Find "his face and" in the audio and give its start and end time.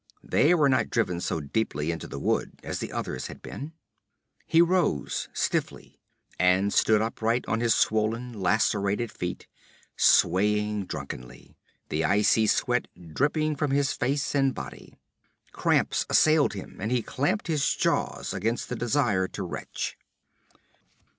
13.69-14.55